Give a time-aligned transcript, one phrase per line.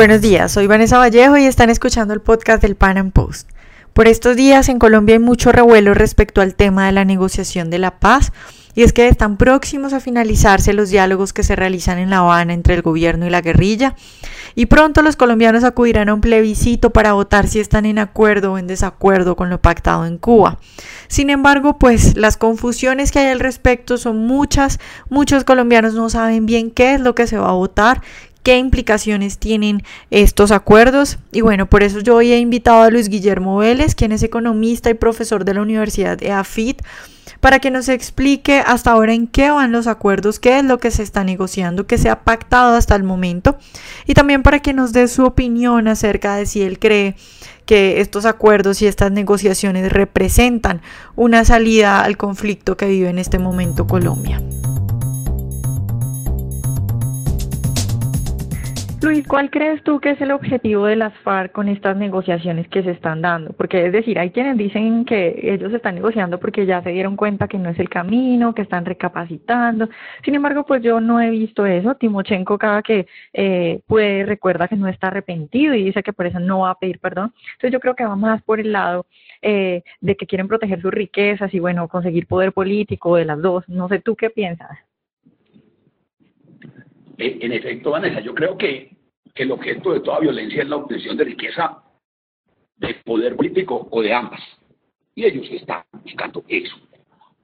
[0.00, 3.50] Buenos días, soy Vanessa Vallejo y están escuchando el podcast del Pan Am Post.
[3.92, 7.78] Por estos días en Colombia hay mucho revuelo respecto al tema de la negociación de
[7.78, 8.32] la paz
[8.74, 12.54] y es que están próximos a finalizarse los diálogos que se realizan en La Habana
[12.54, 13.94] entre el gobierno y la guerrilla
[14.54, 18.58] y pronto los colombianos acudirán a un plebiscito para votar si están en acuerdo o
[18.58, 20.58] en desacuerdo con lo pactado en Cuba.
[21.08, 26.46] Sin embargo, pues las confusiones que hay al respecto son muchas, muchos colombianos no saben
[26.46, 28.02] bien qué es lo que se va a votar
[28.42, 31.18] qué implicaciones tienen estos acuerdos.
[31.32, 34.90] Y bueno, por eso yo hoy he invitado a Luis Guillermo Vélez, quien es economista
[34.90, 36.82] y profesor de la Universidad de AFIT,
[37.40, 40.90] para que nos explique hasta ahora en qué van los acuerdos, qué es lo que
[40.90, 43.58] se está negociando, qué se ha pactado hasta el momento,
[44.06, 47.16] y también para que nos dé su opinión acerca de si él cree
[47.64, 50.82] que estos acuerdos y estas negociaciones representan
[51.14, 54.42] una salida al conflicto que vive en este momento Colombia.
[59.02, 62.82] Luis, ¿cuál crees tú que es el objetivo de las FARC con estas negociaciones que
[62.82, 63.54] se están dando?
[63.54, 67.48] Porque es decir, hay quienes dicen que ellos están negociando porque ya se dieron cuenta
[67.48, 69.88] que no es el camino, que están recapacitando.
[70.22, 71.94] Sin embargo, pues yo no he visto eso.
[71.94, 76.38] Timochenko cada que eh, puede recuerda que no está arrepentido y dice que por eso
[76.38, 77.32] no va a pedir perdón.
[77.54, 79.06] Entonces yo creo que va más por el lado
[79.40, 83.66] eh, de que quieren proteger sus riquezas y bueno, conseguir poder político de las dos.
[83.66, 84.89] No sé tú qué piensas.
[87.22, 88.96] En efecto, Vanessa, yo creo que,
[89.34, 91.82] el objeto de toda violencia es la obtención de riqueza,
[92.76, 94.40] de poder político o de ambas.
[95.14, 96.76] Y ellos están buscando eso.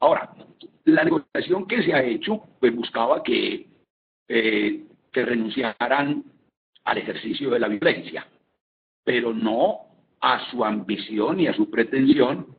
[0.00, 0.34] Ahora,
[0.84, 3.66] la negociación que se ha hecho, pues buscaba que,
[4.28, 4.82] eh,
[5.12, 6.24] que renunciaran
[6.84, 8.26] al ejercicio de la violencia,
[9.04, 9.80] pero no
[10.20, 12.56] a su ambición y a su pretensión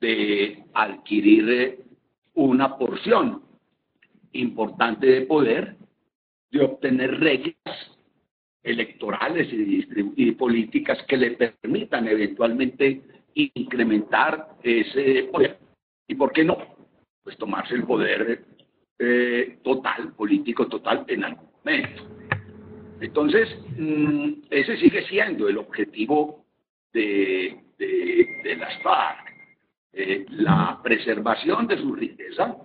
[0.00, 1.84] de adquirir
[2.34, 3.42] una porción
[4.32, 5.75] importante de poder
[6.50, 7.96] de obtener reglas
[8.62, 13.02] electorales y, políticas que le permitan eventualmente
[13.34, 15.58] incrementar ese poder.
[16.08, 16.58] ¿Y por qué no?
[17.22, 18.44] Pues tomarse el poder
[18.98, 22.02] eh, total, político total en algún momento.
[23.00, 26.44] Entonces, mm, ese sigue siendo el objetivo
[26.92, 29.32] de, de, las FARC,
[29.92, 32.56] eh, la preservación de su riqueza,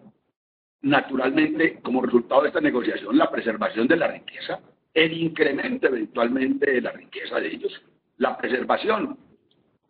[0.81, 4.59] naturalmente, como resultado de esta negociación, la preservación de la riqueza,
[4.93, 7.81] el incremento eventualmente de la riqueza de ellos,
[8.17, 9.17] la preservación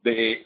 [0.04, 0.44] de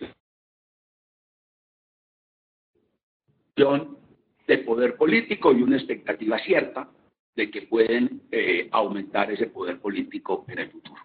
[4.48, 6.90] de poder político y una expectativa cierta
[7.36, 11.02] de que pueden eh, aumentar ese poder político en el futuro.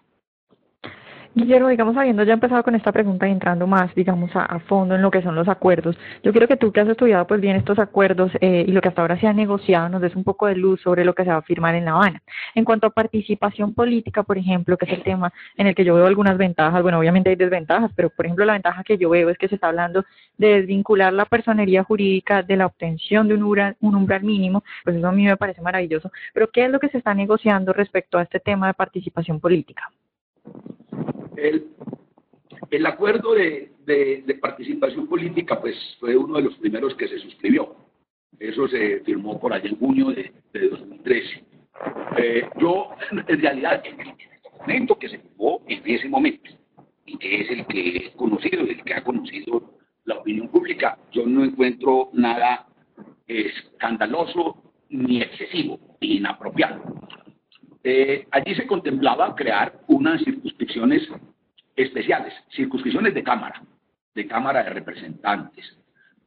[1.33, 5.01] Guillermo, digamos, habiendo ya empezado con esta pregunta y entrando más, digamos, a, fondo en
[5.01, 7.79] lo que son los acuerdos, yo quiero que tú que has estudiado pues bien estos
[7.79, 10.55] acuerdos eh, y lo que hasta ahora se ha negociado, nos des un poco de
[10.55, 12.21] luz sobre lo que se va a firmar en La Habana.
[12.53, 15.95] En cuanto a participación política, por ejemplo, que es el tema en el que yo
[15.95, 19.29] veo algunas ventajas, bueno, obviamente hay desventajas, pero por ejemplo la ventaja que yo veo
[19.29, 20.03] es que se está hablando
[20.37, 24.97] de desvincular la personería jurídica de la obtención de un umbral, un umbral mínimo, pues
[24.97, 26.11] eso a mí me parece maravilloso.
[26.33, 29.89] Pero ¿qué es lo que se está negociando respecto a este tema de participación política?
[31.37, 37.75] El, acuerdo de, de, participación política pues fue uno de los primeros que se suscribió.
[38.39, 41.45] Eso se firmó por allá en junio de, de 2013.
[42.17, 42.89] Eh, yo,
[43.27, 46.51] en realidad, en el documento que se firmó en ese momento,
[47.05, 49.75] y que es el que es conocido, el que ha conocido
[50.05, 52.67] la opinión pública, yo no encuentro nada
[53.27, 56.81] escandaloso ni excesivo, ni inapropiado.
[57.83, 61.07] Eh, allí se contemplaba crear unas circunscripciones
[61.75, 63.63] especiales, circunscripciones de Cámara,
[64.13, 65.77] de Cámara de Representantes.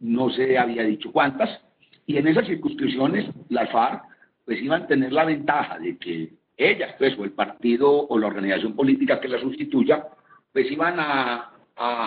[0.01, 1.61] No se había dicho cuántas,
[2.07, 4.03] y en esas circunscripciones las FARC
[4.45, 8.27] pues iban a tener la ventaja de que ellas, pues, o el partido o la
[8.27, 10.07] organización política que la sustituya,
[10.53, 11.51] pues iban a,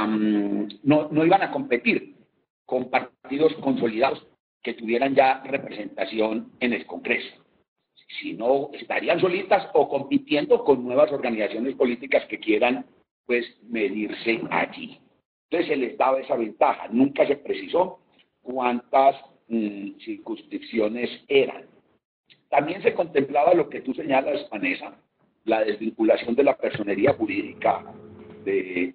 [0.07, 2.15] mm, no, no iban a competir
[2.65, 4.25] con partidos consolidados
[4.61, 7.46] que tuvieran ya representación en el Congreso
[8.07, 12.86] si no estarían solitas o compitiendo con nuevas organizaciones políticas que quieran
[13.25, 15.00] pues medirse allí.
[15.50, 16.88] Entonces se les daba esa ventaja.
[16.89, 18.00] Nunca se precisó
[18.42, 19.15] cuántas
[19.50, 21.65] mm, circunscripciones eran.
[22.50, 24.95] También se contemplaba lo que tú señalas, Vanessa,
[25.44, 27.83] la desvinculación de la personería jurídica
[28.45, 28.94] de,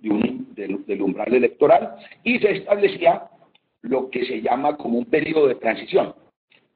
[0.54, 3.28] del, umbral electoral y se establecía
[3.82, 6.14] lo que se llama como un periodo de transición,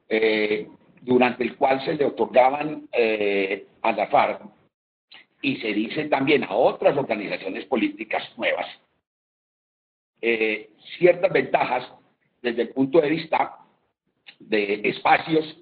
[0.09, 0.67] eh,
[1.01, 4.41] durante el cual se le otorgaban eh, a la FARC
[5.41, 8.67] y se dice también a otras organizaciones políticas nuevas
[10.21, 11.87] eh, ciertas ventajas
[12.41, 13.57] desde el punto de vista
[14.39, 15.57] de espacios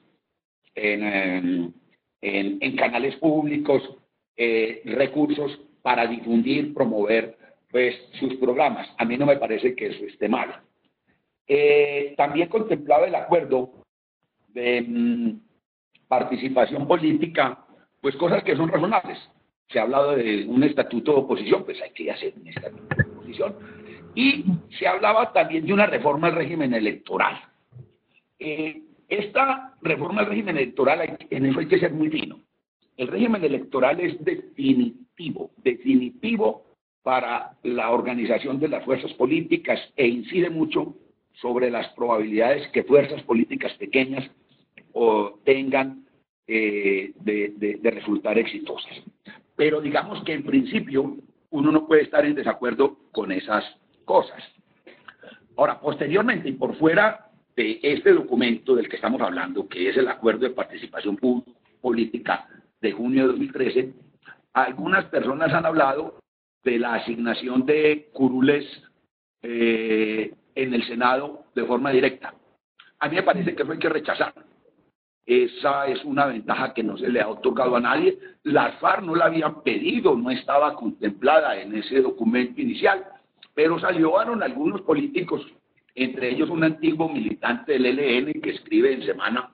[0.75, 1.73] en,
[2.21, 3.81] em, canales públicos,
[4.37, 7.37] eh, recursos para difundir, promover
[7.69, 8.87] pues, sus programas.
[8.97, 10.61] A mí no me parece que eso esté mal.
[11.47, 13.84] Eh, también contemplaba el acuerdo
[14.55, 15.39] de mm,
[16.07, 17.65] participación política,
[18.01, 19.19] pues cosas que son razonables.
[19.67, 23.03] Se ha hablado de un estatuto de oposición, pues hay que hacer un estatuto de
[23.03, 23.55] oposición.
[24.15, 24.45] Y
[24.79, 27.37] se hablaba también de una reforma al régimen electoral.
[28.39, 32.39] Eh, esta reforma al régimen electoral, en eso hay que ser muy fino.
[32.97, 36.63] El régimen electoral es definitivo, definitivo
[37.03, 40.95] para la organización de las fuerzas políticas e incide mucho
[41.33, 44.29] sobre las probabilidades que fuerzas políticas pequeñas
[44.97, 46.05] o tengan
[46.47, 49.01] eh, de, de resultar exitosas.
[49.55, 51.17] Pero digamos que en principio
[51.49, 53.63] uno no puede estar en desacuerdo con esas
[54.05, 54.41] cosas.
[55.57, 60.07] Ahora, posteriormente y por fuera de este documento del que estamos hablando, que es el
[60.07, 61.17] Acuerdo de Participación
[61.81, 62.47] Política
[62.81, 63.93] de junio de 2013,
[64.53, 66.19] algunas personas han hablado
[66.63, 68.65] de la asignación de curules
[69.41, 72.33] eh, en el Senado de forma directa.
[72.99, 74.33] A mí me parece que eso hay que rechazar.
[75.25, 78.17] Esa es una ventaja que no se le ha otorgado a nadie.
[78.43, 83.03] Las FARC no la habían pedido, no estaba contemplada en ese documento inicial,
[83.55, 85.41] pero salieron algunos políticos,
[85.95, 89.49] entre ellos un antiguo militante del ELN que escribe en semana,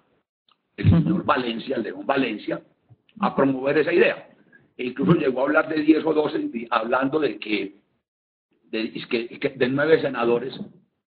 [0.76, 2.62] el señor Valencia, el León Valencia,
[3.20, 4.28] a promover esa idea.
[4.78, 7.82] E incluso llegó a hablar de 10 o 12, hablando de que
[8.72, 8.92] de,
[9.40, 10.60] que, de nueve senadores,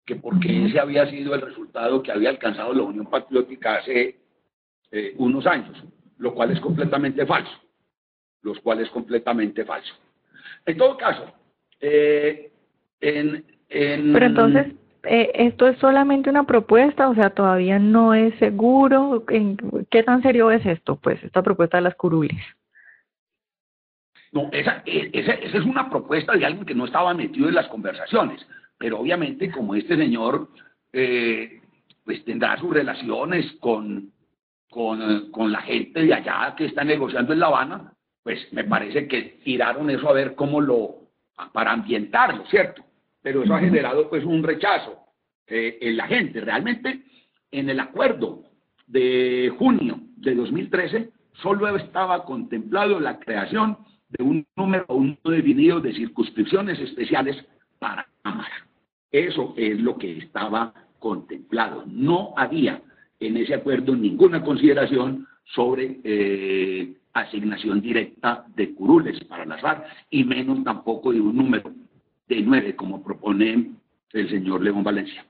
[0.05, 4.24] que porque ese había sido el resultado que había alcanzado la Unión Patriótica hace
[4.97, 5.77] eh, unos años,
[6.19, 7.51] lo cual es completamente falso,
[8.43, 9.93] lo cual es completamente falso.
[10.65, 11.33] En todo caso,
[11.81, 12.53] eh,
[13.01, 17.09] en, en, Pero entonces, eh, ¿esto es solamente una propuesta?
[17.09, 19.25] O sea, todavía no es seguro.
[19.31, 19.57] ¿En,
[19.91, 22.41] ¿Qué tan serio es esto, pues, esta propuesta de las curules?
[24.31, 27.57] No, esa, e, esa, esa, es una propuesta de alguien que no estaba metido en
[27.57, 28.47] las conversaciones,
[28.79, 30.51] pero obviamente como este señor
[30.93, 31.61] eh,
[32.05, 34.14] pues tendrá sus relaciones con,
[34.75, 37.93] con, con, la gente de allá que está negociando en La Habana,
[38.25, 40.97] pues me parece que tiraron eso a ver cómo lo,
[41.53, 42.83] para ambientarlo, ¿cierto?
[43.23, 44.99] Pero eso ha generado pues un rechazo
[45.47, 46.41] eh, en la gente.
[46.41, 47.03] Realmente
[47.53, 48.43] en el acuerdo
[48.89, 53.79] de junio de 2013 solo estaba contemplado la creación
[54.09, 57.45] de un número uno definido de circunscripciones especiales
[57.79, 58.67] para Cámara.
[59.13, 61.85] Eso es lo que estaba contemplado.
[61.87, 62.83] No había
[63.21, 70.25] en ese acuerdo ninguna consideración sobre eh, asignación directa de curules para las FARC y
[70.25, 71.73] menos tampoco de un número
[72.29, 73.73] de nueve como propone
[74.13, 75.25] el señor León Valencia.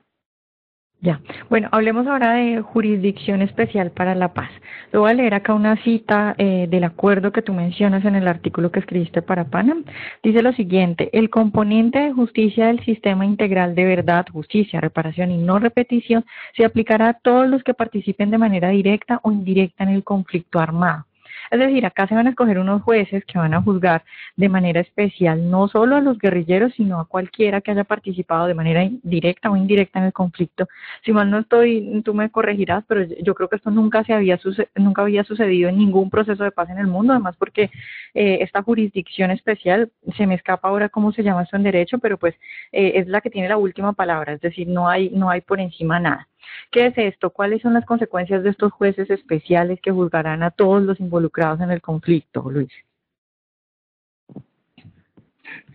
[1.01, 1.19] Ya,
[1.49, 4.49] bueno, hablemos ahora de jurisdicción especial para la paz.
[4.91, 8.27] Le voy a leer acá una cita eh, del acuerdo que tú mencionas en el
[8.27, 9.83] artículo que escribiste para Panam.
[10.23, 15.37] Dice lo siguiente, el componente de justicia del sistema integral de verdad, justicia, reparación y
[15.37, 16.25] no repetición
[16.55, 20.59] se aplicará a todos los que participen de manera directa o indirecta en el conflicto
[20.59, 21.05] armado
[21.51, 24.03] es decir, acá se van a escoger unos jueces que van a juzgar
[24.35, 28.53] de manera especial no solo a los guerrilleros, sino a cualquiera que haya participado de
[28.53, 30.67] manera directa o indirecta en el conflicto.
[31.03, 34.39] Si mal no estoy, tú me corregirás, pero yo creo que esto nunca se había
[34.75, 37.69] nunca había sucedido en ningún proceso de paz en el mundo, además porque
[38.13, 42.17] eh, esta jurisdicción especial se me escapa ahora cómo se llama esto en derecho, pero
[42.17, 42.35] pues
[42.71, 45.59] eh, es la que tiene la última palabra, es decir, no hay no hay por
[45.59, 46.27] encima nada.
[46.71, 47.29] ¿Qué es esto?
[47.29, 51.71] ¿Cuáles son las consecuencias de estos jueces especiales que juzgarán a todos los involucrados en
[51.71, 52.71] el conflicto, Luis?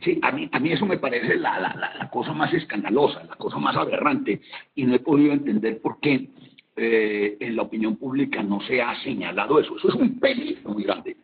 [0.03, 3.37] Sí, a mí, a mí eso me parece la, la, la, cosa más escandalosa, la
[3.37, 4.41] cosa más aberrante,
[4.75, 6.31] y no he podido entender por qué
[6.77, 9.77] eh, en la opinión pública no se ha señalado eso.
[9.77, 11.17] Eso es un peligro muy grande.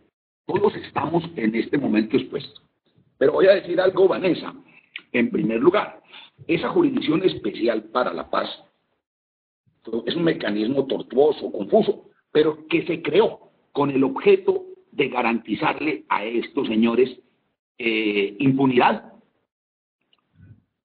[0.44, 2.62] Todos estamos en este momento expuestos.
[3.16, 4.54] Pero voy a decir algo, Vanessa.
[5.12, 6.02] En primer lugar,
[6.46, 8.48] esa jurisdicción especial para la paz
[10.06, 16.24] es un mecanismo tortuoso, confuso, pero que se creó con el objeto de garantizarle a
[16.24, 17.18] estos señores
[17.78, 19.12] eh, impunidad,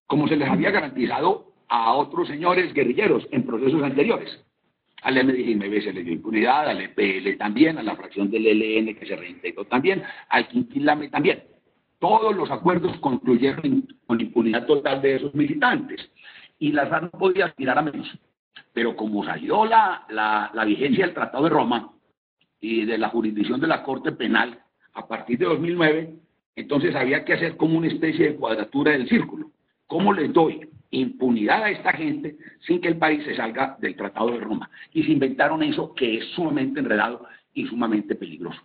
[0.07, 4.43] como se les había garantizado a otros señores guerrilleros en procesos anteriores.
[5.03, 9.05] Al MDGMB se le dio impunidad, al EPL también, a la fracción del ELN que
[9.05, 11.43] se reintegró también, al Quintilame también.
[11.97, 16.11] Todos los acuerdos concluyeron con impunidad total de esos militantes.
[16.59, 18.07] Y la FARC no podía aspirar a menos.
[18.73, 21.91] Pero como salió la, la, vigencia del Tratado de Roma
[22.59, 24.59] y de la jurisdicción de la Corte Penal
[24.93, 26.15] a partir de 2009,
[26.55, 29.51] entonces había que hacer como una especie de cuadratura del círculo.
[29.87, 34.31] ¿Cómo les doy impunidad a esta gente sin que el país se salga del Tratado
[34.31, 34.69] de Roma?
[34.93, 38.61] Y se inventaron eso que es sumamente enredado y sumamente peligroso.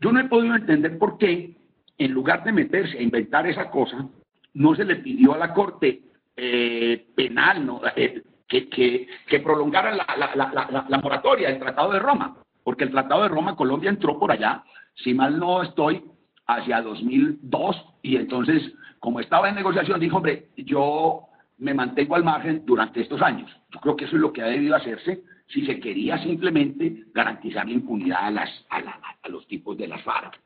[0.00, 1.56] Yo no he podido entender por qué
[1.98, 4.08] en lugar de meterse a inventar esa cosa,
[4.54, 6.02] no se le pidió a la Corte
[6.36, 7.80] eh, Penal ¿no?
[7.96, 8.22] Eh,
[8.52, 12.90] que, que, que, prolongara la, la, la, la, moratoria del Tratado de Roma, porque el
[12.90, 14.62] Tratado de Roma, Colombia entró por allá,
[14.94, 16.04] si mal no estoy,
[16.46, 22.66] hacia 2002, y entonces, como estaba en negociación, dijo, hombre, yo me mantengo al margen
[22.66, 23.50] durante estos años.
[23.70, 27.64] Yo creo que eso es lo que ha debido hacerse si se quería simplemente garantizar
[27.64, 28.82] la impunidad a, las, a,
[29.22, 30.38] a los tipos de las FARC.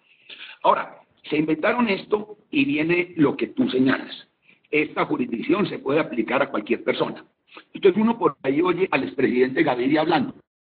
[0.62, 0.96] Ahora,
[1.28, 4.28] se inventaron esto y viene lo que tú señalas.
[4.70, 7.24] Esta jurisdicción se puede aplicar a cualquier persona.
[7.72, 10.34] Entonces uno por ahí oye al expresidente Gaviria hablando,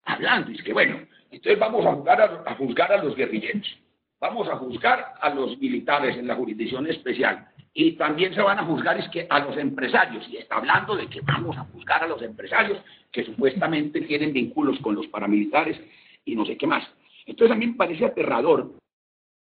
[0.04, 3.78] hablando, y es que bueno, entonces vamos a juzgar a, juzgar a los guerrilleros,
[4.20, 8.64] vamos a juzgar a los militares en la jurisdicción especial, y también se van a
[8.64, 12.06] juzgar es que a los empresarios, y está hablando de que vamos a juzgar a
[12.06, 12.78] los empresarios
[13.12, 15.78] que supuestamente tienen vínculos con los paramilitares
[16.24, 16.86] y no sé qué más.
[17.26, 18.72] Entonces a mí me parece aterrador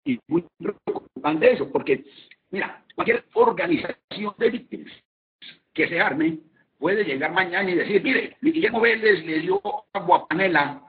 [0.04, 2.04] y muy preocupante eso, porque,
[2.50, 4.92] mira, cualquier organización de víctimas
[5.74, 6.40] que se arme
[6.78, 9.62] puede llegar mañana y decir, mire, Guillermo Vélez le dio
[9.94, 10.82] aguapanela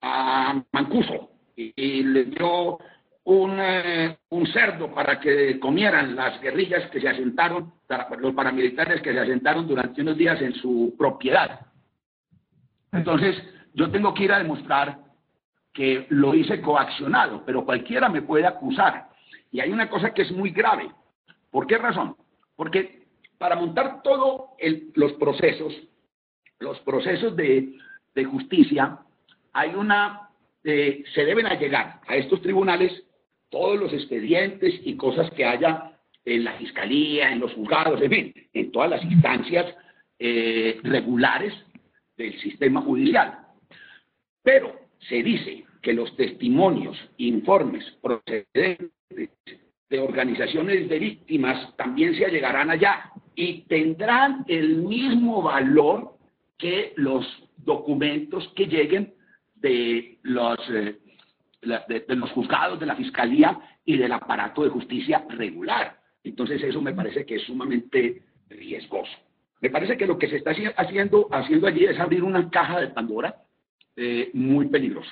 [0.00, 2.78] a Mancuso y, le dio
[3.24, 7.72] un, eh, un, cerdo para que comieran las guerrillas que se asentaron,
[8.18, 11.60] los paramilitares que se asentaron durante unos días en su propiedad.
[12.92, 13.36] Entonces,
[13.72, 14.98] yo tengo que ir a demostrar
[15.72, 19.08] que lo hice coaccionado, pero cualquiera me puede acusar.
[19.50, 20.90] Y hay una cosa que es muy grave.
[21.50, 22.16] ¿Por qué razón?
[22.56, 23.03] Porque
[23.44, 24.52] para montar todos
[24.94, 25.74] los procesos,
[26.60, 27.74] los procesos de,
[28.24, 29.00] justicia,
[29.52, 30.30] hay una,
[30.64, 33.04] eh, se deben allegar a estos tribunales
[33.50, 35.92] todos los expedientes y cosas que haya
[36.24, 39.76] en la fiscalía, en los juzgados, en fin, en todas las instancias
[40.18, 41.52] eh, regulares
[42.16, 43.40] del sistema judicial.
[44.42, 44.74] Pero
[45.06, 48.88] se dice que los testimonios, informes procedentes
[49.90, 56.16] de organizaciones de víctimas también se allegarán allá y tendrán el mismo valor
[56.58, 57.26] que los
[57.56, 59.14] documentos que lleguen
[59.56, 60.98] de los, eh,
[61.62, 65.98] de, de los juzgados, de la fiscalía y del aparato de justicia regular.
[66.22, 69.12] Entonces eso me parece que es sumamente riesgoso.
[69.60, 72.88] Me parece que lo que se está haciendo, haciendo allí es abrir una caja de
[72.88, 73.34] Pandora
[73.96, 75.10] eh, muy peligrosa.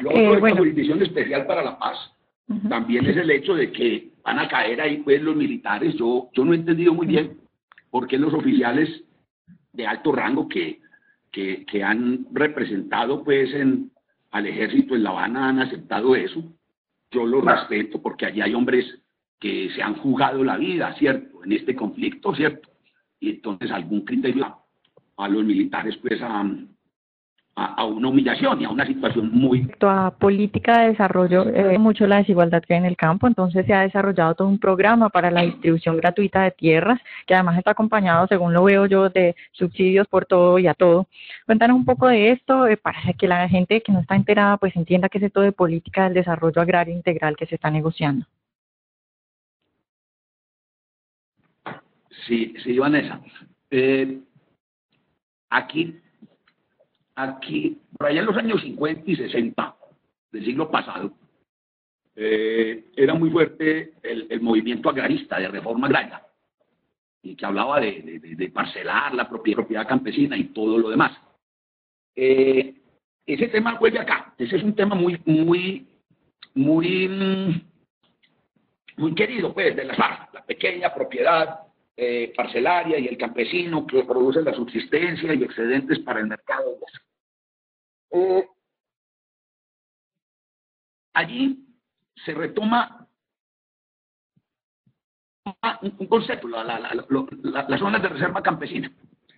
[0.00, 0.56] Lo otro eh, bueno.
[0.56, 1.96] jurisdicción especial para la paz
[2.68, 5.94] también es el hecho de que van a caer ahí pues los militares.
[5.94, 7.38] Yo, yo no he entendido muy bien
[7.90, 9.04] por qué los oficiales
[9.72, 10.80] de alto rango que,
[11.30, 13.90] que, que han representado pues en,
[14.30, 16.42] al ejército en La Habana han aceptado eso.
[17.10, 18.86] Yo lo respeto porque allí hay hombres
[19.38, 21.44] que se han jugado la vida, ¿cierto?
[21.44, 22.70] En este conflicto, ¿cierto?
[23.20, 24.56] Y entonces algún criterio
[25.16, 26.44] a los militares pues a,
[27.54, 29.70] a, a, una humillación y a una situación muy...
[29.80, 33.74] A política de desarrollo, eh, mucho la desigualdad que hay en el campo, entonces se
[33.74, 38.26] ha desarrollado todo un programa para la distribución gratuita de tierras, que además está acompañado,
[38.26, 41.08] según lo veo yo, de subsidios por todo y a todo.
[41.46, 44.74] Cuéntanos un poco de esto, eh, para que la gente que no está enterada pues
[44.76, 48.26] entienda qué es esto de política del desarrollo agrario integral que se está negociando.
[52.26, 53.20] Sí, sí, Vanessa.
[53.70, 54.20] Eh,
[55.50, 56.01] aquí
[57.14, 59.76] aquí, por allá en los años 50 y 60
[60.32, 61.12] del siglo pasado,
[62.14, 66.22] eh, era muy fuerte el, movimiento agrarista de reforma agraria,
[67.22, 71.12] y que hablaba de, parcelar la propiedad, propiedad, campesina y todo lo demás.
[72.14, 72.74] Eh,
[73.24, 75.86] ese tema vuelve acá, ese es un tema muy, muy,
[76.54, 77.64] muy,
[78.96, 84.42] muy querido, pues, de la la pequeña propiedad eh, parcelaria y el campesino que produce
[84.42, 86.78] la subsistencia y excedentes para el mercado.
[88.10, 88.48] Eh,
[91.14, 91.66] allí
[92.24, 93.08] se retoma
[95.82, 98.92] un, concepto, la, la, la, las zonas de reserva campesina.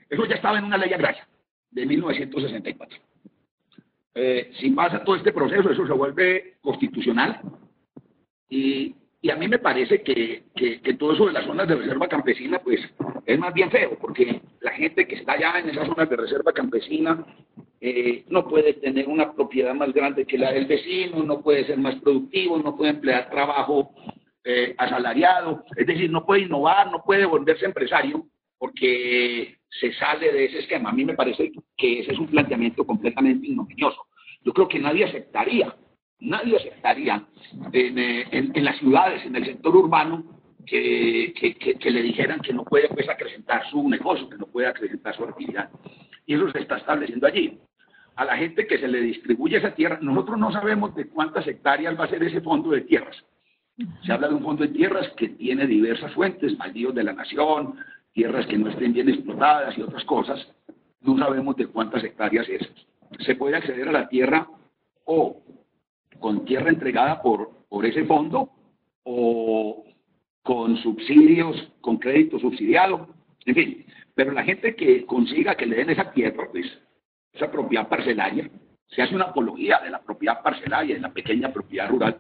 [0.09, 1.27] Eso ya estaba en una ley agraria
[1.71, 2.99] de 1964.
[4.17, 7.41] Eh, si pasa todo este proceso, eso se vuelve constitucional
[8.49, 8.95] y
[9.25, 12.59] y a mí me parece que, que, todo eso de las zonas de reserva campesina,
[12.59, 12.79] pues
[13.25, 16.53] es más bien feo, porque la gente que está allá en esas zonas de reserva
[16.53, 17.25] campesina
[17.81, 21.79] eh, no puede tener una propiedad más grande que la del vecino, no puede ser
[21.79, 23.95] más productivo, no puede emplear trabajo
[24.45, 28.27] eh, asalariado, es decir, no puede innovar, no puede volverse empresario,
[28.59, 30.91] porque se sale de ese esquema.
[30.91, 34.03] A mí me parece que ese es un planteamiento completamente ignominioso.
[34.43, 35.75] Yo creo que nadie aceptaría
[36.21, 37.25] nadie aceptaría
[37.73, 40.25] en, eh, en, las ciudades, en el sector urbano,
[40.67, 45.25] que, le dijeran que no puede pues, acrecentar su negocio, que no puede acrecentar su
[45.25, 45.71] actividad.
[46.27, 47.59] Y eso se está estableciendo allí.
[48.17, 51.99] A la gente que se le distribuye esa tierra, nosotros no sabemos de cuántas hectáreas
[51.99, 53.17] va a ser ese fondo de tierras.
[54.07, 57.75] Se habla de un fondo de tierras que tiene diversas fuentes, baldíos de la nación,
[58.13, 60.47] tierras que no estén bien explotadas y otras cosas.
[61.01, 62.63] No sabemos de cuántas hectáreas es.
[63.19, 64.47] Se puede acceder a la tierra
[65.05, 65.43] o
[66.25, 68.49] con tierra entregada por, por ese fondo
[69.03, 69.85] o
[70.43, 73.11] con subsidios, con crédito subsidiado,
[73.45, 73.87] en fin.
[74.15, 76.65] Pero la gente que consiga que le den esa tierra, pues,
[77.31, 78.49] esa propiedad parcelaria,
[78.87, 82.17] se hace una apología de la propiedad parcelaria, de la pequeña propiedad rural,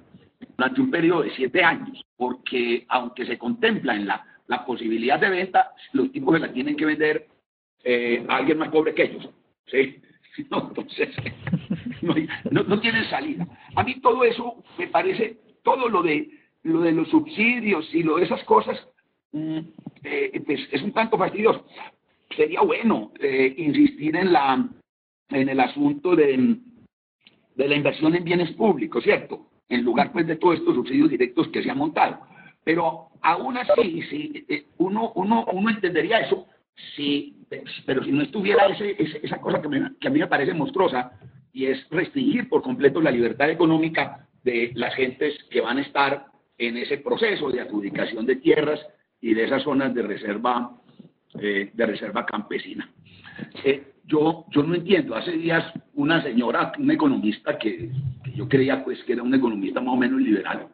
[0.55, 5.31] durante un periodo de siete años, porque aunque se contempla en la, la posibilidad de
[5.31, 7.27] venta, los tipos se la tienen que vender
[7.83, 9.31] eh, a alguien más pobre que ellos.
[9.65, 9.99] ¿sí?
[10.51, 11.11] No, entonces,
[12.51, 13.47] no, no, tienen salida.
[13.75, 16.29] A mí todo eso me parece, todo lo de,
[16.63, 18.77] lo de los subsidios y lo de esas cosas,
[19.33, 19.59] mm,
[20.03, 21.67] eh, pues es un tanto fastidioso.
[22.37, 24.69] Sería bueno eh, insistir en, la,
[25.31, 26.57] en el asunto de,
[27.55, 29.49] de la inversión en bienes públicos, ¿cierto?
[29.69, 32.21] en lugar pues de todos estos subsidios directos que se han montado.
[32.65, 36.47] Pero aún así, si eh, uno, uno, uno entendería eso,
[36.97, 37.37] si,
[37.87, 39.69] pero si no estuviera ese, esa cosa que,
[40.01, 41.13] que a mí me parece monstruosa,
[41.55, 46.27] y es restringir por completo la libertad económica de las gentes que van a estar
[46.59, 48.81] en ese proceso de adjudicación de tierras
[49.21, 50.77] y de esas zonas de reserva,
[51.41, 52.91] eh, de reserva campesina.
[53.65, 57.91] Eh, yo, yo no entiendo, hace días una señora, una economista que,
[58.35, 60.69] yo creía pues que era una economista más o menos liberal,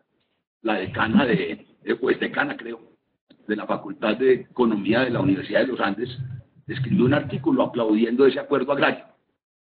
[0.62, 1.66] la decana de,
[2.00, 2.80] pues decana creo,
[3.46, 6.18] de la Facultad de Economía de la Universidad de los Andes,
[6.66, 9.09] escribió un artículo aplaudiendo ese acuerdo agrario.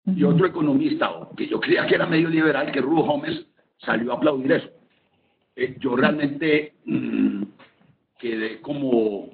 [0.07, 3.47] Y otro economista, que yo creía que era medio liberal, que Rubo Gómez,
[3.79, 4.69] salió a aplaudir eso.
[5.55, 7.43] Eh, yo realmente mm,
[8.19, 9.31] quedé como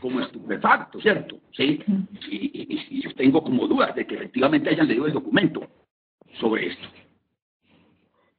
[0.00, 1.36] como estupefacto, ¿cierto?
[1.52, 1.82] Sí,
[2.30, 5.66] y, yo tengo como dudas de que efectivamente hayan leído el documento
[6.40, 6.88] sobre esto.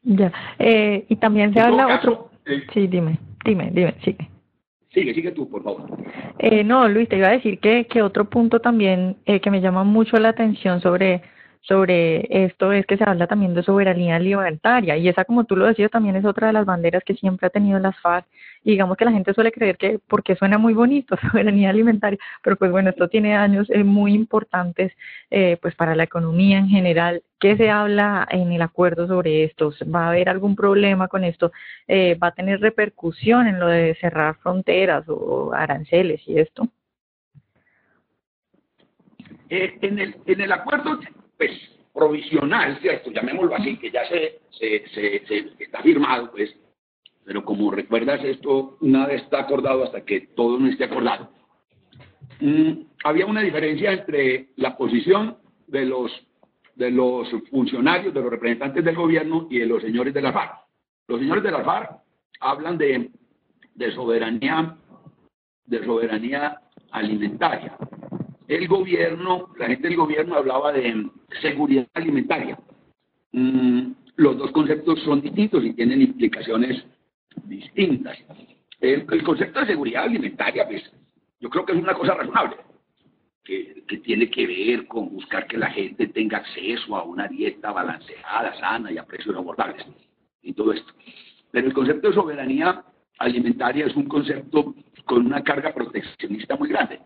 [0.04, 2.32] Ya, eh, y también se habla otro...
[2.46, 4.27] Eh, sí, dime, dime, dime, sigue.
[4.94, 5.86] Sigue, sigue tú, por favor.
[6.40, 9.62] Eh, no, Luis, te iba a decir que, que otro punto también eh, que me
[9.62, 11.22] llama mucho la atención sobre
[11.62, 15.68] sobre esto es que se habla también de soberanía alimentaria y esa como tú lo
[15.68, 18.26] decías también es otra de las banderas que siempre ha tenido las FARC
[18.64, 22.56] y digamos que la gente suele creer que porque suena muy bonito soberanía alimentaria pero
[22.56, 24.92] pues bueno esto tiene años eh, muy importantes
[25.30, 29.72] eh, pues para la economía en general ¿qué se habla en el acuerdo sobre esto?
[29.94, 31.52] ¿va a haber algún problema con esto?
[31.88, 36.68] Eh, ¿va a tener repercusión en lo de cerrar fronteras o aranceles y esto?
[39.52, 41.00] en, el, en el acuerdo
[41.42, 41.60] pues,
[41.92, 43.10] provisional, ¿cierto?
[43.10, 44.42] Llamémoslo así, que ya se,
[45.58, 46.56] está firmado, pues,
[47.25, 51.32] pero como recuerdas, esto nada está acordado hasta que todo no esté acordado.
[52.42, 56.12] Mm, había una diferencia entre la posición de los,
[56.75, 60.54] de los funcionarios, de los representantes del gobierno y de los señores de la FARC.
[61.08, 62.01] Los señores de la FARC
[62.40, 63.10] hablan de
[63.96, 64.77] soberanía,
[65.66, 67.75] de soberanía alimentaria
[68.51, 71.09] el gobierno, la gente del gobierno hablaba de
[71.42, 72.59] seguridad alimentaria.
[73.31, 76.83] Mm, los dos conceptos son distintos y tienen implicaciones
[77.46, 78.18] distintas.
[78.81, 80.83] El, concepto de seguridad alimentaria, pues,
[81.40, 82.57] yo creo que es una cosa razonable,
[83.44, 87.72] que, que, tiene que ver con buscar que la gente tenga acceso a una dieta
[87.72, 89.85] balanceada, sana y a precios abordables,
[90.42, 90.92] y todo esto.
[91.51, 92.83] Pero el concepto de soberanía
[93.18, 97.00] alimentaria es un concepto con una carga proteccionista muy grande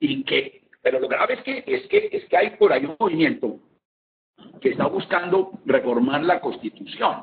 [0.00, 2.96] y que pero lo grave es que, es que, es que hay por ahí un
[2.98, 3.58] movimiento
[4.60, 7.22] que está buscando reformar la constitución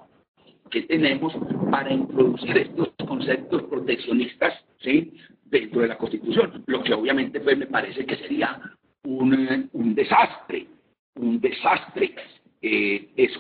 [0.70, 1.34] que tenemos
[1.72, 5.14] para introducir estos conceptos proteccionistas ¿sí?
[5.46, 8.60] dentro de la constitución, lo que obviamente pues, me parece que sería
[9.04, 10.68] un, un desastre,
[11.16, 12.16] un desastre
[12.62, 13.40] eh, eso.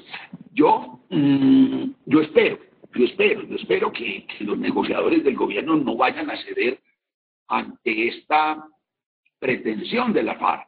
[0.53, 2.59] Yo, mm, yo espero,
[2.93, 6.79] yo espero, yo espero que los negociadores del gobierno no vayan a ceder
[7.47, 8.63] ante esta
[9.45, 10.67] pretensión de la FARC.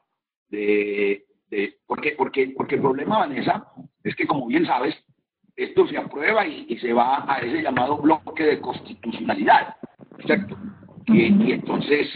[0.50, 3.66] De, de, porque, porque, porque el problema, Vanessa,
[4.04, 4.96] es que como bien sabes,
[5.56, 9.76] esto se aprueba y, se va a ese llamado bloque de constitucionalidad,
[10.26, 10.56] ¿cierto?
[11.08, 12.08] Y, entonces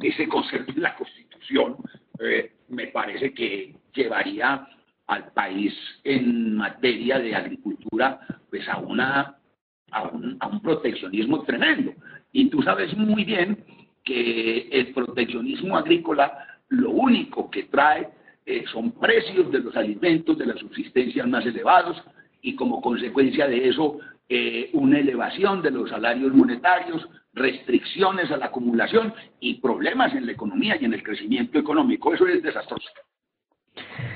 [0.00, 1.76] ese concepto de la constitución
[2.20, 4.66] eh, me parece que llevaría
[5.08, 5.74] al país
[6.04, 9.36] en materia de agricultura pues a una
[9.90, 11.92] a un, a un proteccionismo tremendo.
[12.32, 13.64] Y tú sabes muy bien
[14.06, 16.32] que el proteccionismo agrícola
[16.68, 18.08] lo único que trae
[18.46, 22.00] eh, son precios de los alimentos de la subsistencia más elevados
[22.40, 28.46] y como consecuencia de eso eh, una elevación de los salarios monetarios, restricciones a la
[28.46, 32.14] acumulación y problemas en la economía y en el crecimiento económico.
[32.14, 32.88] Eso es desastroso.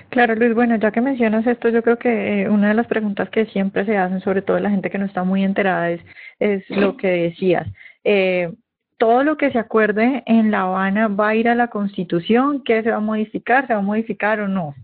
[0.09, 3.29] Claro, Luis, bueno, ya que mencionas esto, yo creo que eh, una de las preguntas
[3.31, 6.01] que siempre se hacen, sobre todo la gente que no está muy enterada, es,
[6.39, 7.69] es lo que decías.
[8.05, 8.53] Eh,
[9.01, 12.83] todo lo que se acuerde en La Habana va a ir a la Constitución, ¿qué
[12.83, 13.67] se va a modificar?
[13.67, 14.75] ¿Se va a modificar o no?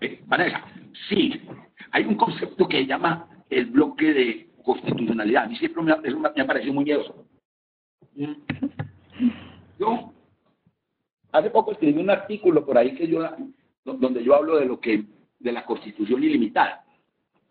[0.00, 0.64] Eh, Vanessa,
[1.08, 1.40] sí,
[1.92, 5.44] hay un concepto que se llama el bloque de constitucionalidad.
[5.44, 7.24] A mí siempre me, eso me ha parecido muy miedoso.
[9.78, 10.12] Yo
[11.30, 13.20] hace poco escribí un artículo por ahí que yo
[13.84, 15.04] donde yo hablo de lo que
[15.38, 16.84] de la constitución ilimitada.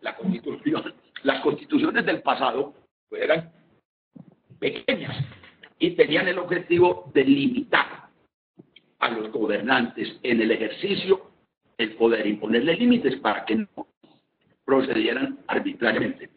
[0.00, 0.94] La constitución,
[1.24, 2.74] las constituciones del pasado
[3.08, 3.50] pues, eran
[4.62, 5.16] pequeñas
[5.80, 8.08] y tenían el objetivo de limitar
[9.00, 11.32] a los gobernantes en el ejercicio
[11.76, 13.88] el poder, imponerle límites para que no
[14.64, 16.30] procedieran arbitrariamente.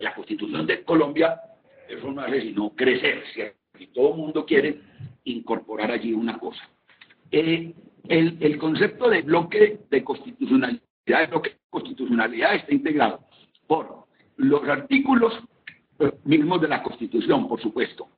[0.00, 1.40] La constitución de Colombia,
[1.88, 3.22] eso no hace sino crecer,
[3.78, 4.80] Y todo el mundo quiere
[5.22, 6.68] incorporar allí una cosa.
[7.30, 7.72] Eh,
[8.08, 13.20] el, el, concepto de bloque de constitucionalidad, de bloque de constitucionalidad está integrado
[13.68, 15.34] por los artículos
[16.24, 18.08] mismos de la Constitución, por supuesto,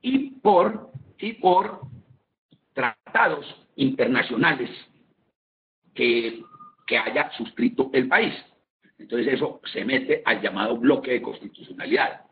[0.00, 1.80] y por, y por
[2.72, 4.70] tratados internacionales
[5.94, 6.42] que,
[6.86, 8.34] que haya suscrito el país.
[8.98, 12.22] Entonces eso se mete al llamado bloque de constitucionalidad.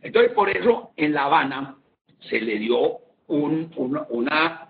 [0.00, 1.76] Entonces por eso en La Habana
[2.28, 4.68] se le dio un, una,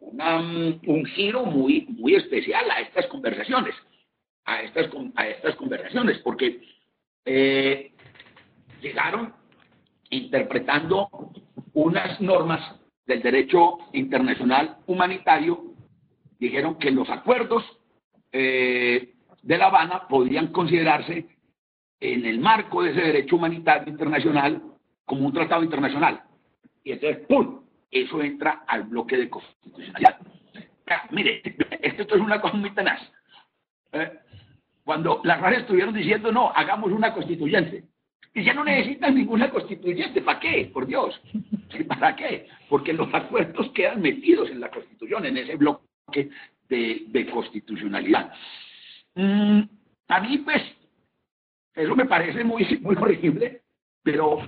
[0.00, 3.74] un giro muy, muy especial a estas conversaciones,
[4.44, 6.60] a estas, a estas conversaciones, porque
[7.24, 7.92] eh,
[8.80, 9.34] llegaron
[10.10, 11.08] interpretando
[11.74, 12.60] unas normas
[13.06, 15.64] del derecho internacional humanitario,
[16.38, 17.64] dijeron que los acuerdos
[18.32, 21.26] eh, de La Habana podían considerarse
[22.00, 24.62] en el marco de ese derecho humanitario internacional
[25.04, 26.22] como un tratado internacional.
[26.84, 30.18] Y entonces, ¡pum!, eso entra al bloque de constitucionalidad.
[31.10, 31.42] mire,
[31.80, 33.00] esto, es una cosa muy tenaz.
[33.92, 34.18] ¿eh?
[34.84, 37.84] Cuando las RAR estuvieron diciendo, no, hagamos una constituyente,
[38.34, 40.70] y ya no necesitan ninguna constituyente, ¿para qué?
[40.72, 41.20] Por Dios,
[41.88, 42.46] ¿para qué?
[42.68, 46.30] Porque los acuerdos quedan metidos en la constitución, en ese bloque
[46.68, 48.32] de, constitucionalidad.
[49.14, 49.62] Mm,
[50.08, 50.62] a mí, pues,
[51.74, 53.62] eso me parece muy, muy horrible,
[54.02, 54.38] pero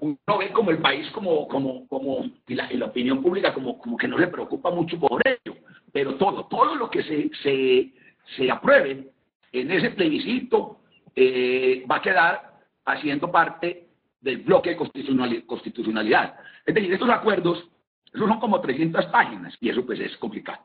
[0.00, 4.08] uno ve como el país, como, como, como y la, opinión pública, como, como que
[4.08, 5.56] no le preocupa mucho por ello.
[5.92, 7.92] Pero todo, todo lo que se, se,
[8.36, 9.08] se apruebe
[9.52, 10.80] en ese plebiscito
[11.16, 12.47] eh, va a quedar
[12.88, 13.88] haciendo parte
[14.20, 16.34] del bloque de constitucionalidad.
[16.66, 17.68] Es decir, estos acuerdos,
[18.12, 20.60] esos son como 300 páginas y eso pues es complicado.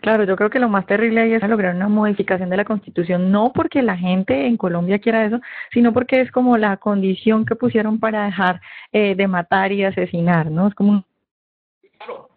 [0.00, 3.30] Claro, yo creo que lo más terrible ahí es lograr una modificación de la Constitución,
[3.30, 7.54] no porque la gente en Colombia quiera eso, sino porque es como la condición que
[7.54, 10.66] pusieron para dejar eh, de matar y asesinar, ¿no?
[10.66, 11.04] Es como un...
[11.98, 12.28] Claro,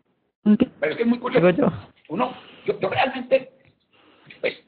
[0.79, 1.49] pero es que es muy curioso.
[1.49, 1.71] Yo.
[2.09, 2.35] Uno,
[2.67, 3.51] yo, realmente,
[4.41, 4.63] pues,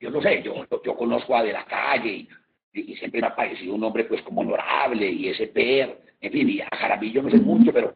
[0.00, 2.28] yo no sé, yo, yo conozco a De la Calle
[2.76, 6.32] y, y, siempre me ha parecido un hombre pues como honorable y ese per, en
[6.32, 7.94] fin, y a Jaramillo no sé mucho, pero,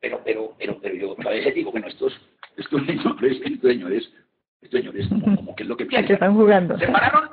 [0.00, 2.18] pero, pero, pero, pero yo a veces digo, bueno, estos
[2.56, 4.12] estos señores, estos señores,
[4.60, 6.12] estos señores como, que es lo que piensan.
[6.12, 6.78] están jugando.
[6.78, 7.30] Se pararon,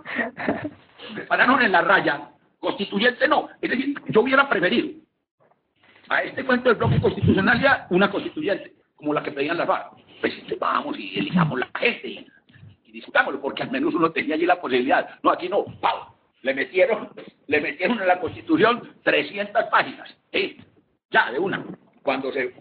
[1.15, 2.29] se pararon en la raya,
[2.59, 3.49] constituyente no.
[3.61, 4.89] Es decir, yo hubiera preferido
[6.09, 9.93] a este cuento del bloque constitucional ya una constituyente, como la que pedían la FARC.
[10.21, 14.59] Pues vamos y elijamos la gente y, discutámoslo, porque al menos uno tenía allí la
[14.59, 15.07] posibilidad.
[15.21, 16.18] No, aquí no, ¡pau!
[16.41, 17.09] Le metieron,
[17.47, 20.15] le metieron en la constitución 300 páginas,
[21.11, 21.65] ya, de una
[22.03, 22.53] cuando se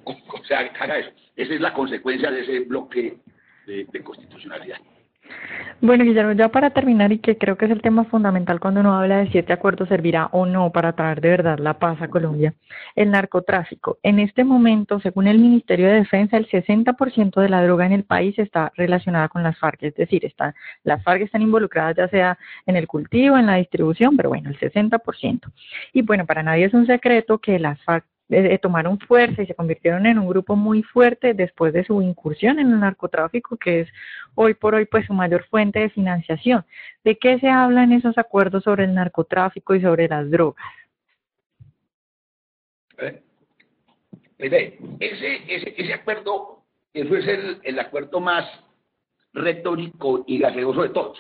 [0.55, 1.11] haga eso.
[1.37, 3.19] Esa es la consecuencia de ese bloque
[3.67, 4.79] de, constitucionalidad.
[5.81, 8.99] Bueno, Guillermo, ya para terminar, y que creo que es el tema fundamental cuando uno
[8.99, 12.09] habla de si este acuerdo servirá o no para traer de verdad la paz a
[12.09, 12.53] Colombia,
[12.97, 13.99] el narcotráfico.
[14.03, 18.03] En este momento, según el Ministerio de Defensa, el 60% de la droga en el
[18.03, 22.39] país está relacionada con las FARC, es decir, está, las FARC están involucradas ya sea
[22.67, 25.53] en el cultivo, en la distribución, pero bueno, el 60%.
[25.93, 29.55] Y bueno, para nadie es un secreto que las FARC eh, tomaron fuerza y se
[29.55, 33.89] convirtieron en un grupo muy fuerte después de su incursión en el narcotráfico, que es
[34.35, 36.65] hoy por hoy pues su mayor fuente de financiación.
[37.05, 40.65] ¿De qué se habla en esos acuerdos sobre el narcotráfico y sobre las drogas?
[42.99, 43.23] Eh,
[44.39, 46.63] ese, ese, ese acuerdo,
[46.93, 48.45] eso es el, el acuerdo más
[49.33, 51.19] retórico y gaseoso de todos.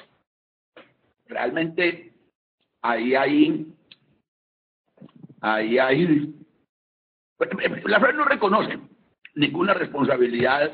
[1.27, 2.13] Realmente
[2.83, 3.67] ahí hay,
[5.41, 6.35] ahí hay
[7.87, 8.79] la FARC no reconoce
[9.35, 10.73] ninguna responsabilidad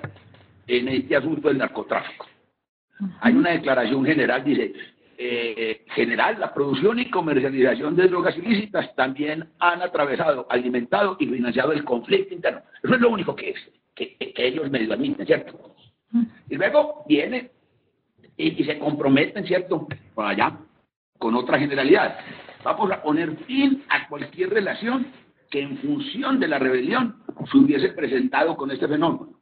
[0.66, 2.26] en este asunto del narcotráfico.
[3.20, 4.72] Hay una declaración general, dice,
[5.18, 11.72] eh, general, la producción y comercialización de drogas ilícitas también han atravesado, alimentado y financiado
[11.72, 12.62] el conflicto interno.
[12.82, 13.56] Eso es lo único que es.
[13.94, 15.76] que, ellos medio admiten, ¿cierto?
[16.48, 17.50] Y luego viene
[18.36, 19.86] y, y se comprometen, ¿cierto?
[20.14, 20.58] Por allá,
[21.18, 22.18] con otra generalidad.
[22.64, 25.06] Vamos a poner fin a cualquier relación
[25.50, 29.34] que en función de la rebelión se hubiese presentado con este fenómeno.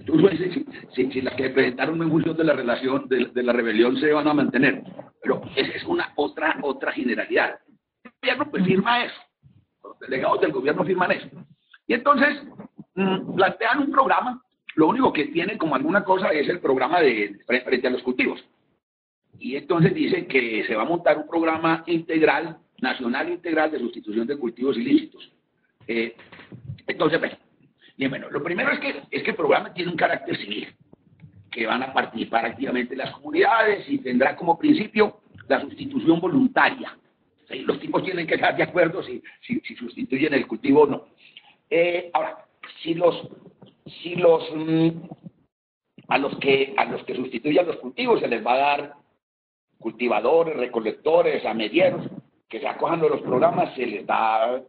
[0.00, 4.12] Entonces, si, si, las que presentaron en función de la relación, de, la rebelión se
[4.12, 4.82] van a mantener.
[5.22, 7.58] Pero esa es una otra, otra generalidad.
[8.04, 9.20] El gobierno pues, firma eso.
[9.82, 11.28] Los delegados del gobierno firman eso.
[11.86, 12.42] Y entonces
[12.94, 14.42] mm, plantean un programa.
[14.76, 18.42] Lo único que tiene como alguna cosa es el programa de frente a los cultivos.
[19.38, 24.26] Y entonces dicen que se va a montar un programa integral, nacional integral de sustitución
[24.26, 25.32] de cultivos ilícitos.
[25.86, 26.14] Eh,
[26.86, 27.36] entonces, bueno,
[27.98, 30.68] Bien, lo primero es que, es que el programa tiene un carácter civil,
[31.50, 36.96] que van a participar activamente las comunidades y tendrá como principio la sustitución voluntaria.
[37.64, 41.06] Los tipos tienen que estar de acuerdo si, si, sustituyen el cultivo o no.
[41.68, 42.46] Eh, ahora,
[42.84, 43.28] si los,
[44.00, 44.90] si los, mm,
[46.06, 48.94] a, los que, a los que sustituyan los cultivos se les va a dar
[49.80, 52.06] cultivadores, recolectores, amedieros,
[52.48, 54.62] que se acojan a los programas, se les da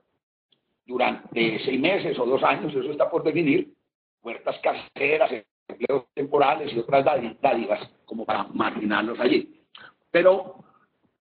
[0.85, 3.71] durante seis meses o dos años, eso está por definir,
[4.21, 5.31] puertas caseras,
[5.67, 7.05] empleos temporales y otras
[7.41, 9.61] dádivas como para marginarlos allí.
[10.11, 10.55] Pero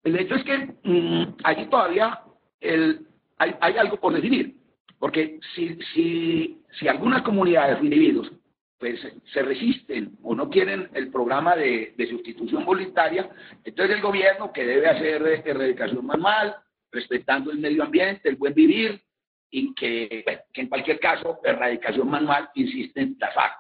[0.04, 2.22] el hecho es que mm, allí todavía
[2.60, 4.56] el, hay, hay, algo por definir,
[4.98, 8.32] porque si, si, si algunas comunidades o individuos
[8.78, 9.00] pues,
[9.32, 13.28] se resisten o no quieren el programa de, sustitución voluntaria,
[13.64, 16.56] entonces el gobierno que debe hacer erradicación manual,
[16.90, 19.02] respetando el medio ambiente, el buen vivir,
[19.50, 23.56] y que, en cualquier caso, erradicación manual insiste en la FARC.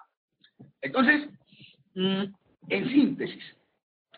[0.82, 1.28] Entonces,
[1.94, 2.24] mm,
[2.68, 3.56] en síntesis,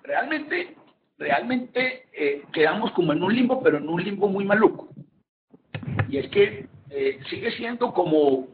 [0.02, 0.74] realmente,
[1.16, 4.88] realmente eh, quedamos como en un limbo, pero en un limbo muy maluco.
[6.08, 8.48] Y es que eh, sigue siendo como,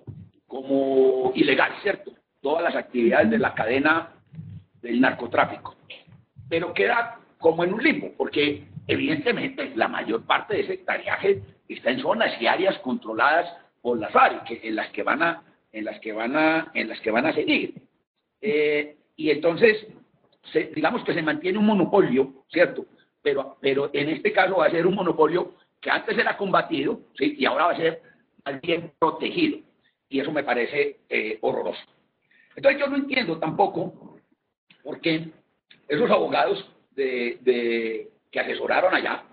[0.47, 2.13] como ilegal, ¿cierto?
[2.41, 4.13] Todas las actividades de la cadena
[4.83, 5.75] del narcotráfico.
[6.49, 11.91] Pero queda como en un limbo, porque evidentemente la mayor parte de ese hectareaje está
[11.91, 16.01] en zonas y áreas controladas por las FARC, en las que van a, en las
[16.01, 17.75] que van a, en las que van a seguir.
[18.41, 19.87] Eh, y entonces,
[20.75, 22.87] digamos que se mantiene un monopolio, ¿cierto?
[23.23, 27.35] Pero, pero en este caso va a ser un monopolio que antes era combatido, ¿sí?
[27.39, 28.03] Y ahora va a ser
[28.45, 29.59] más bien protegido.
[30.09, 31.83] Y eso me parece eh, horroroso.
[32.57, 34.19] Entonces yo no entiendo tampoco
[34.83, 35.29] por qué
[35.89, 39.25] esos abogados de, de, que asesoraron allá,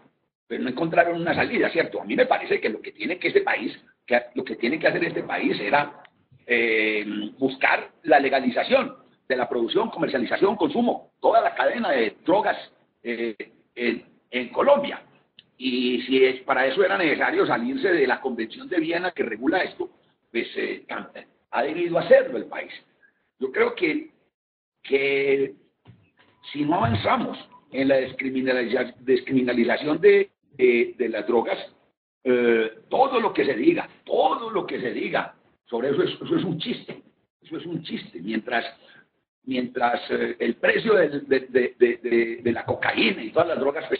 [0.48, 2.02] pero no encontraron una salida, ¿cierto?
[2.02, 3.74] A mí me parece que lo que tiene que este país,
[4.06, 6.04] que lo que tiene que hacer este país era
[6.46, 7.06] eh,
[7.40, 12.58] buscar la legalización de la producción, comercialización, consumo, toda la cadena de drogas
[13.02, 13.36] eh,
[13.76, 15.02] en, Colombia.
[15.58, 19.60] Y si es, para eso era necesario salirse de la Convención de Viena que regula
[19.60, 19.90] esto,
[20.32, 20.86] pues eh,
[21.52, 22.74] ha debido hacerlo el país.
[23.40, 24.12] Yo creo que,
[24.84, 25.56] que
[26.52, 27.38] si no avanzamos
[27.72, 31.58] en la descriminalización de, de las drogas,
[32.26, 36.44] eh, todo lo que se diga, todo lo que se diga sobre eso, eso es
[36.46, 37.04] un chiste,
[37.42, 38.66] eso es un chiste, mientras,
[39.44, 44.00] mientras eh, el precio de, de, la cocaína y todas las drogas pues,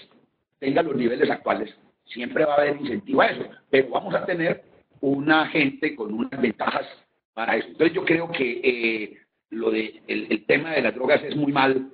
[0.58, 4.64] tenga los niveles actuales, siempre va a haber incentivo a eso, pero vamos a tener
[5.02, 6.88] una gente con unas ventajas
[7.34, 7.68] para eso.
[7.68, 9.18] Entonces yo creo que eh,
[9.54, 11.90] lo de el, el, tema de las drogas es muy mal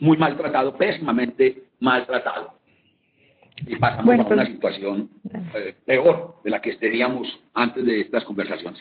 [0.00, 2.54] muy maltratado, pésimamente maltratado.
[3.66, 5.10] Y pasamos a una pues, situación
[5.54, 8.80] eh, peor de la que estaríamos antes de estas conversaciones.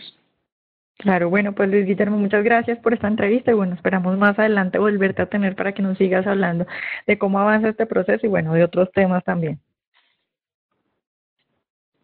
[0.97, 4.79] Claro, bueno, pues Luis Guillermo, muchas gracias por esta entrevista y bueno, esperamos más adelante
[4.79, 6.65] volverte a tener para que nos sigas hablando
[7.07, 9.59] de cómo avanza este proceso y bueno, de otros temas también.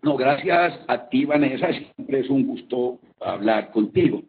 [0.02, 4.24] No, gracias a ti, Vanessa, siempre es un gusto hablar contigo.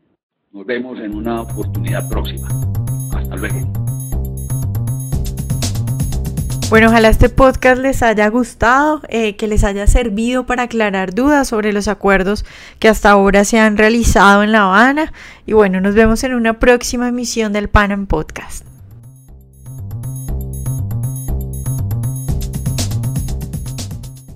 [0.53, 2.49] Nos vemos en una oportunidad próxima.
[3.17, 3.73] Hasta luego.
[6.69, 11.47] Bueno, ojalá este podcast les haya gustado, eh, que les haya servido para aclarar dudas
[11.47, 12.45] sobre los acuerdos
[12.81, 15.13] que hasta ahora se han realizado en La Habana.
[15.47, 18.70] Y bueno, nos vemos en una próxima emisión del Panam Podcast.